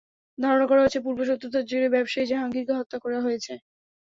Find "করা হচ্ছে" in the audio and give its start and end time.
0.67-0.99